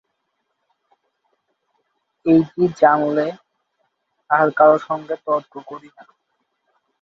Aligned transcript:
এইটি 2.25 2.63
জানলে 2.81 3.27
আর 4.29 4.47
কারও 4.57 4.77
সঙ্গে 4.79 5.15
আমরা 5.15 5.23
তর্ক 5.25 5.53
করি 5.69 5.89
না। 5.97 6.03